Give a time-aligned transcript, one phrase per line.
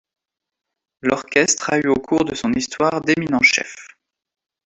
[1.01, 3.85] L'orchestre a eu au cours de son histoire d'éminents chefs.